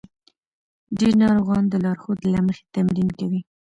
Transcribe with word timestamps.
ډېر 0.97 1.13
ناروغان 1.23 1.63
د 1.67 1.73
لارښود 1.83 2.19
له 2.33 2.39
مخې 2.47 2.63
تمرین 2.75 3.09
کوي. 3.19 3.41